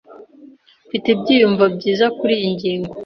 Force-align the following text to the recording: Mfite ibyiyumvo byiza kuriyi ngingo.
Mfite 0.87 1.05
ibyiyumvo 1.13 1.63
byiza 1.75 2.05
kuriyi 2.17 2.47
ngingo. 2.55 2.93